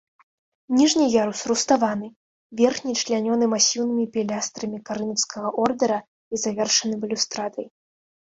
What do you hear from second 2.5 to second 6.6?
верхні члянёны масіўнымі пілястрамі карынфскага ордара і